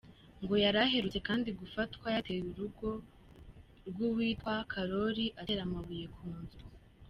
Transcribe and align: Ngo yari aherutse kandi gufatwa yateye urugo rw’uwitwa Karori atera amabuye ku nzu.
Ngo 0.41 0.55
yari 0.63 0.77
aherutse 0.85 1.19
kandi 1.27 1.49
gufatwa 1.59 2.07
yateye 2.15 2.41
urugo 2.53 2.89
rw’uwitwa 3.89 4.53
Karori 4.71 5.25
atera 5.39 5.61
amabuye 5.67 6.05
ku 6.15 6.25
nzu. 6.39 6.59